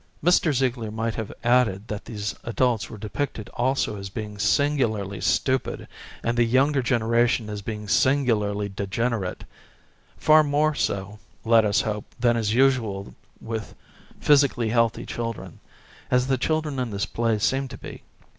[0.23, 0.51] Mr.
[0.51, 5.87] Ziegler might have added that these adults were depicted also as being singularly stupid,
[6.23, 9.43] and the younger generation as being singularly degenerate;
[10.17, 13.75] far more so, let up hope, than is usual with
[14.19, 15.59] physically healthy children,
[16.09, 18.01] as the children in this play seem to be.